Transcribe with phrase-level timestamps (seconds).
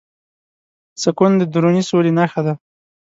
[1.01, 2.53] سکون د دروني سولې نښه ده.